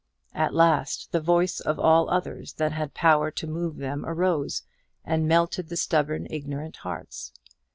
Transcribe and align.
At 0.33 0.55
last 0.55 1.11
the 1.11 1.19
voice 1.21 1.59
of 1.59 1.77
all 1.79 2.09
others 2.09 2.53
that 2.53 2.71
had 2.71 2.95
power 2.95 3.29
to 3.29 3.45
move 3.45 3.77
them 3.77 4.03
arose, 4.03 4.63
and 5.05 5.27
melted 5.27 5.69
the 5.69 5.77
stubborn 5.77 6.25
ignorant 6.31 6.77
hearts. 6.77 7.31